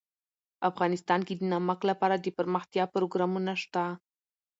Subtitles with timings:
[0.69, 3.83] افغانستان کې د نمک لپاره دپرمختیا پروګرامونه شته.